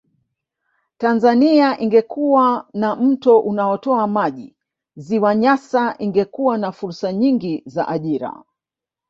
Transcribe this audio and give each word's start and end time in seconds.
Tanzania 0.97 1.79
ingekuwa 1.79 2.67
na 2.73 2.95
mto 2.95 3.39
unaotoa 3.39 4.07
maji 4.07 4.55
ziwa 4.95 5.35
Nyasa 5.35 5.95
ingekuwa 5.99 6.57
na 6.57 6.71
fursa 6.71 7.13
nyingi 7.13 7.63
za 7.65 7.87
ajira 7.87 8.43